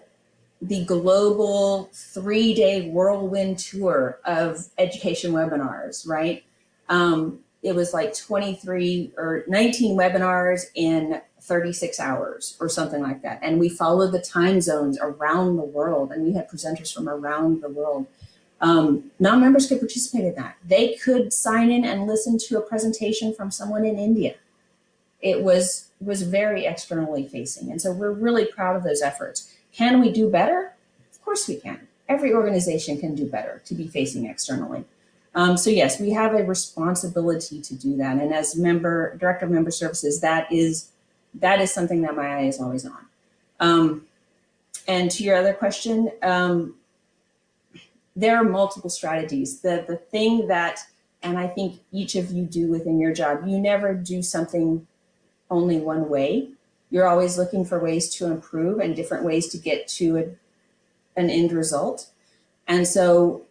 [0.61, 6.43] the global three-day whirlwind tour of education webinars, right?
[6.89, 13.39] Um, it was like 23 or 19 webinars in 36 hours or something like that.
[13.41, 17.61] And we followed the time zones around the world and we had presenters from around
[17.61, 18.07] the world.
[18.59, 20.57] Um, non-members could participate in that.
[20.65, 24.35] They could sign in and listen to a presentation from someone in India.
[25.21, 27.71] It was, was very externally facing.
[27.71, 29.53] And so we're really proud of those efforts.
[29.77, 30.73] Can we do better?
[31.11, 31.87] Of course we can.
[32.09, 34.85] Every organization can do better to be facing externally.
[35.35, 38.17] Um, so yes, we have a responsibility to do that.
[38.17, 40.89] And as member, director of member services, that is,
[41.35, 43.05] that is something that my eye is always on.
[43.59, 44.05] Um,
[44.87, 46.73] and to your other question, um,
[48.15, 49.59] there are multiple strategies.
[49.59, 50.79] The, the thing that,
[51.21, 54.87] and I think each of you do within your job, you never do something
[55.51, 56.49] only one way.
[56.89, 61.29] You're always looking for ways to improve and different ways to get to a, an
[61.29, 62.09] end result.
[62.67, 63.43] And so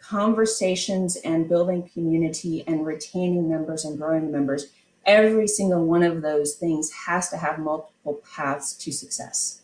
[0.00, 4.66] conversations and building community and retaining members and growing members,
[5.06, 9.62] every single one of those things has to have multiple paths to success.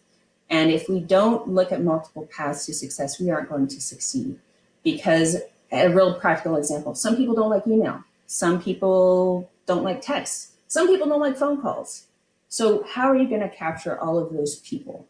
[0.49, 4.39] And if we don't look at multiple paths to success, we aren't going to succeed.
[4.83, 5.37] Because
[5.71, 8.03] a real practical example, some people don't like email.
[8.27, 10.53] Some people don't like text.
[10.67, 12.07] Some people don't like phone calls.
[12.51, 15.07] So how are you going to capture all of those people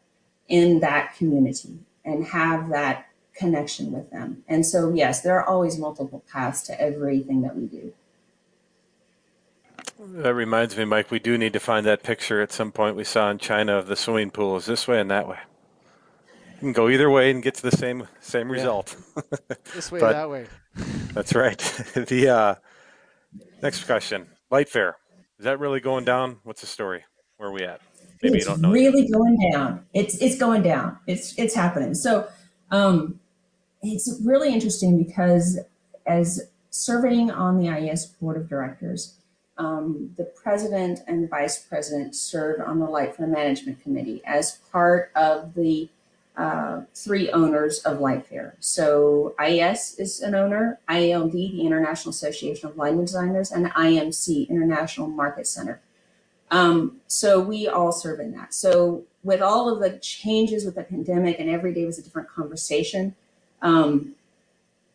[0.49, 4.45] in that community and have that connection with them?
[4.47, 7.95] And so, yes, there are always multiple paths to everything that we do.
[9.99, 13.05] That reminds me, Mike, we do need to find that picture at some point we
[13.05, 15.38] saw in China of the swimming pools this way and that way.
[16.55, 18.55] You can go either way and get to the same same yeah.
[18.55, 18.97] result.
[19.74, 20.47] this way, that way.
[21.14, 21.59] That's right.
[21.95, 22.55] the uh,
[23.62, 24.97] next question: Light Fair.
[25.38, 26.41] Is that really going down?
[26.45, 27.05] What's the story?
[27.41, 27.80] Where are we at?
[28.22, 28.70] Maybe it's you don't know.
[28.70, 29.12] Really yet.
[29.12, 29.86] going down.
[29.95, 30.99] It's it's going down.
[31.07, 31.95] It's it's happening.
[31.95, 32.28] So
[32.70, 33.18] um,
[33.80, 35.59] it's really interesting because
[36.05, 39.14] as serving on the IES board of directors,
[39.57, 45.11] um, the president and vice president serve on the Light Fair Management Committee as part
[45.16, 45.88] of the
[46.36, 48.55] uh, three owners of Light Fair.
[48.61, 55.07] So IES is an owner, IALD, the International Association of Lighting Designers, and IMC, International
[55.07, 55.80] Market Center.
[56.51, 58.55] Um, so we all serve in that.
[58.55, 62.28] So with all of the changes with the pandemic and every day was a different
[62.28, 63.14] conversation,
[63.62, 64.14] um,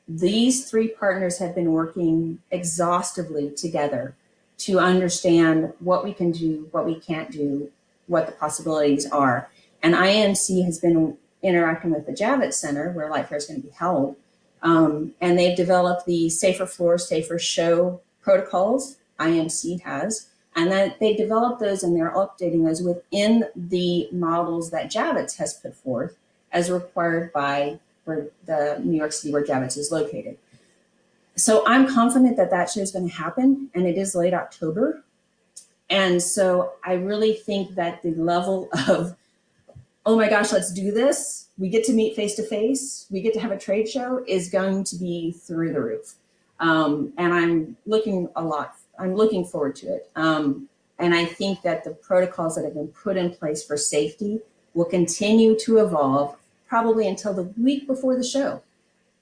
[0.07, 4.15] these three partners have been working exhaustively together
[4.57, 7.71] to understand what we can do, what we can't do,
[8.07, 9.49] what the possibilities are.
[9.81, 13.67] And IMC has been interacting with the Javits Center, where Light Fair is going to
[13.67, 14.15] be held,
[14.61, 21.59] um, and they've developed the Safer Floor, Safer Show protocols, IMC has, and they developed
[21.59, 26.15] those and they're updating those within the models that Javits has put forth
[26.51, 30.37] as required by the New York City where Javits is located.
[31.35, 35.03] So I'm confident that that show is going to happen and it is late October.
[35.89, 39.15] And so I really think that the level of,
[40.05, 41.47] oh my gosh, let's do this.
[41.57, 43.07] We get to meet face to face.
[43.11, 46.15] We get to have a trade show is going to be through the roof.
[46.59, 50.09] Um, and I'm looking a lot, I'm looking forward to it.
[50.15, 54.39] Um, and I think that the protocols that have been put in place for safety
[54.73, 56.37] will continue to evolve
[56.67, 58.61] probably until the week before the show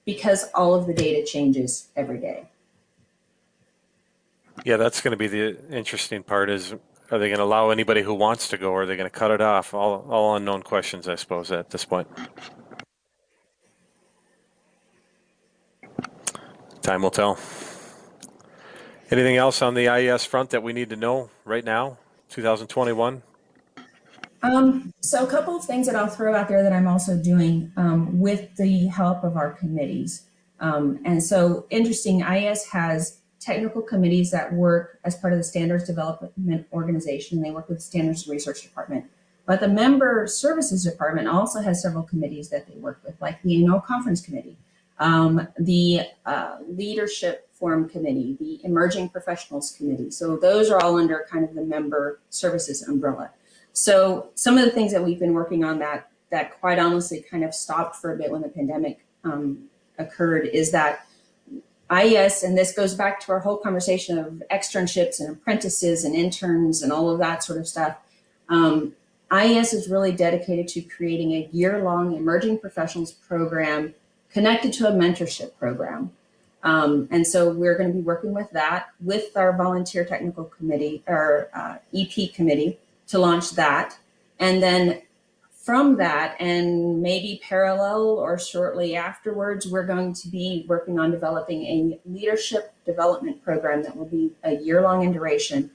[0.04, 2.46] because all of the data changes every day.
[4.64, 6.74] Yeah, that's going to be the interesting part is
[7.10, 9.16] are they going to allow anybody who wants to go or are they going to
[9.16, 9.74] cut it off?
[9.74, 12.08] All, all unknown questions, I suppose, at this point.
[16.82, 17.38] Time will tell.
[19.10, 21.98] Anything else on the IES front that we need to know right now,
[22.30, 23.22] 2021?
[24.42, 27.70] Um, so a couple of things that I'll throw out there that I'm also doing
[27.76, 30.26] um, with the help of our committees.
[30.60, 35.84] Um, and so interesting, IES has technical committees that work as part of the standards
[35.86, 37.42] development organization.
[37.42, 39.04] They work with the standards research department.
[39.46, 43.56] But the member services department also has several committees that they work with, like the
[43.56, 44.56] annual conference committee,
[44.98, 50.10] um, the uh, leadership forum committee, the emerging professionals committee.
[50.10, 53.30] So those are all under kind of the member services umbrella.
[53.72, 57.42] So some of the things that we've been working on that that quite honestly kind
[57.42, 59.64] of stopped for a bit when the pandemic um,
[59.96, 61.06] occurred is that
[61.88, 66.82] IES, and this goes back to our whole conversation of externships and apprentices and interns
[66.82, 67.96] and all of that sort of stuff.
[68.50, 68.92] Um,
[69.30, 73.94] IES is really dedicated to creating a year-long emerging professionals program
[74.30, 76.12] connected to a mentorship program.
[76.64, 81.02] Um, and so we're going to be working with that with our volunteer technical committee
[81.06, 83.98] or uh, EP committee to launch that.
[84.38, 85.02] And then
[85.52, 91.64] from that and maybe parallel or shortly afterwards, we're going to be working on developing
[91.64, 95.70] a leadership development program that will be a year long in duration.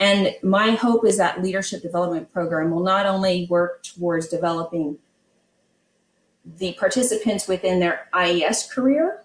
[0.00, 4.98] And my hope is that leadership development program will not only work towards developing
[6.44, 9.23] the participants within their IES career,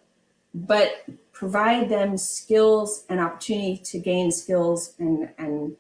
[0.53, 5.75] but provide them skills and opportunity to gain skills and, and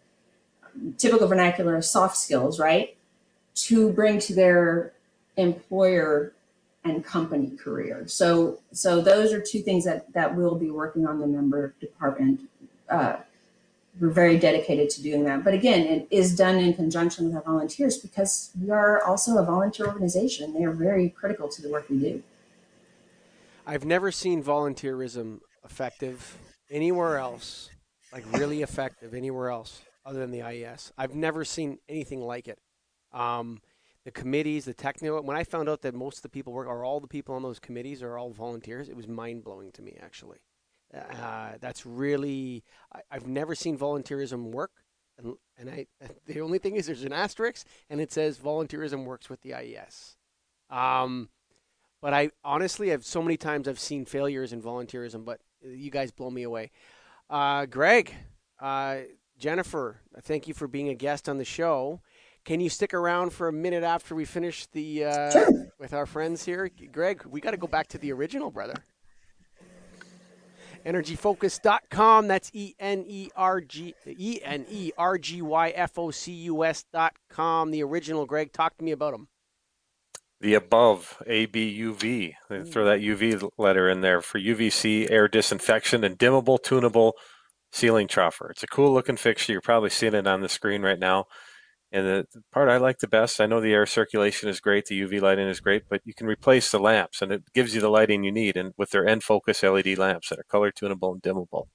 [0.97, 2.95] typical vernacular soft skills, right?
[3.67, 4.93] to bring to their
[5.37, 6.33] employer
[6.83, 8.07] and company career.
[8.07, 12.41] So, so those are two things that, that we'll be working on the member department.
[12.89, 13.17] Uh,
[13.99, 15.43] we're very dedicated to doing that.
[15.43, 19.43] But again, it is done in conjunction with our volunteers because we are also a
[19.43, 20.53] volunteer organization.
[20.53, 22.23] They are very critical to the work we do.
[23.69, 26.39] I've never seen volunteerism effective
[26.71, 27.69] anywhere else,
[28.11, 30.91] like really effective anywhere else other than the IES.
[30.97, 32.57] I've never seen anything like it.
[33.13, 33.61] Um,
[34.05, 35.21] the committees, the technical.
[35.21, 37.43] When I found out that most of the people work, or all the people on
[37.43, 39.99] those committees, are all volunteers, it was mind blowing to me.
[40.01, 40.39] Actually,
[40.91, 44.71] uh, that's really I, have never seen volunteerism work.
[45.19, 45.85] And, and I,
[46.25, 50.15] the only thing is, there's an asterisk, and it says volunteerism works with the IES.
[50.71, 51.29] Um,
[52.01, 56.11] but I honestly, I've so many times I've seen failures in volunteerism, but you guys
[56.11, 56.71] blow me away.
[57.29, 58.13] Uh, Greg,
[58.59, 58.99] uh,
[59.37, 62.01] Jennifer, thank you for being a guest on the show.
[62.45, 65.67] Can you stick around for a minute after we finish the uh, sure.
[65.77, 67.23] with our friends here, Greg?
[67.25, 68.75] We got to go back to the original, brother.
[70.85, 72.27] Energyfocus.com.
[72.27, 76.31] That's E N E R G E N E R G Y F O C
[76.31, 77.71] U S.com.
[77.71, 78.53] The original, Greg.
[78.53, 79.27] Talk to me about them.
[80.41, 82.33] The above ABUV.
[82.47, 82.63] Hmm.
[82.63, 87.13] Throw that UV letter in there for UVC air disinfection and dimmable, tunable
[87.71, 88.49] ceiling troffer.
[88.49, 89.51] It's a cool looking fixture.
[89.51, 91.25] You're probably seeing it on the screen right now.
[91.91, 94.85] And the, the, part I like the best, I know the air circulation is great,
[94.85, 97.81] the UV lighting is great, but you can replace the lamps and it gives you
[97.81, 98.57] the lighting you need.
[98.57, 101.65] And with their EnFocus LED lamps that are color tunable and dimmable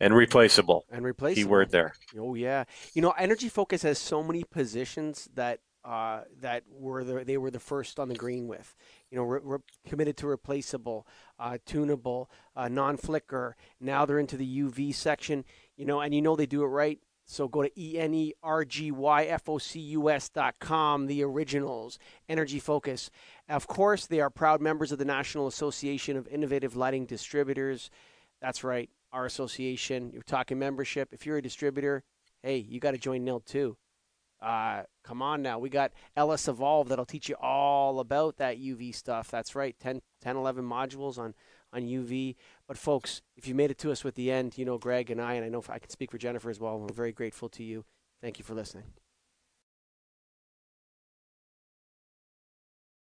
[0.00, 0.86] and replaceable.
[0.90, 1.42] And replaceable.
[1.42, 1.92] Keyword there.
[2.18, 2.64] Oh, yeah.
[2.94, 7.50] You know, Energy Focus has so many positions that uh, that were the, they were
[7.50, 8.76] the first on the green with.
[9.10, 11.06] You know, we're, we're committed to replaceable,
[11.38, 13.56] uh, tunable, uh, non-flicker.
[13.80, 15.46] Now they're into the UV section.
[15.78, 16.98] You know, and you know they do it right.
[17.24, 18.38] So go to E-N-E-R-G-Y-F-O-C-U-S
[20.30, 23.10] dot com, the originals, Energy Focus.
[23.48, 27.90] Of course, they are proud members of the National Association of Innovative Lighting Distributors.
[28.42, 30.10] That's right, our association.
[30.12, 31.08] You're talking membership.
[31.12, 32.04] If you're a distributor,
[32.42, 33.78] hey, you got to join NAILD too.
[34.40, 35.58] Uh, come on now.
[35.58, 39.30] We got LS Evolve that'll teach you all about that UV stuff.
[39.30, 41.34] That's right, 10, 10 11 modules on–
[41.72, 42.36] on UV.
[42.66, 45.20] But folks, if you made it to us with the end, you know Greg and
[45.20, 46.78] I, and I know I can speak for Jennifer as well.
[46.78, 47.84] We're very grateful to you.
[48.20, 48.84] Thank you for listening.